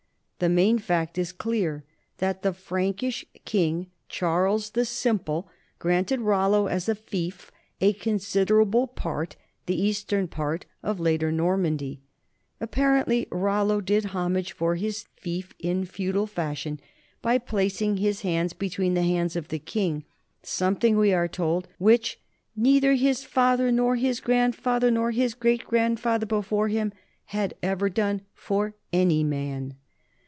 The 0.39 0.49
main 0.49 0.79
fact 0.79 1.19
is 1.19 1.31
clear, 1.31 1.71
namely 1.71 1.85
that 2.17 2.41
the 2.41 2.51
Frankish 2.51 3.23
king, 3.45 3.91
Charles 4.09 4.71
the 4.71 4.85
Simple, 4.85 5.47
granted 5.77 6.19
R.ollo 6.21 6.65
as 6.67 6.89
a 6.89 6.95
fief 6.95 7.51
a 7.79 7.93
considerable 7.93 8.87
part, 8.87 9.35
the 9.67 9.79
eastern 9.79 10.27
part, 10.27 10.65
of 10.81 10.99
later 10.99 11.31
Normandy. 11.31 12.01
Apparently 12.59 13.27
Rollo 13.29 13.81
did 13.81 14.05
homage 14.17 14.51
for 14.51 14.77
his 14.77 15.05
fief 15.15 15.53
in 15.59 15.85
feudal 15.85 16.25
fashion 16.25 16.79
by 17.21 17.37
placing 17.37 17.97
his 17.97 18.21
hands 18.21 18.53
between 18.53 18.95
the 18.95 19.03
hands 19.03 19.35
of 19.35 19.49
the 19.49 19.59
king, 19.59 20.05
something, 20.41 20.97
we 20.97 21.13
are 21.13 21.27
told, 21.27 21.67
which 21.77 22.19
"neither 22.55 22.95
his 22.95 23.23
father, 23.23 23.71
nor 23.71 23.95
his 23.95 24.19
grandfather, 24.19 24.89
nor 24.89 25.11
his 25.11 25.35
great 25.35 25.63
grandfather 25.65 26.25
before 26.25 26.69
him 26.69 26.91
had 27.25 27.53
ever 27.61 27.89
done 27.89 28.21
for 28.33 28.73
any 28.91 29.23
man." 29.23 29.75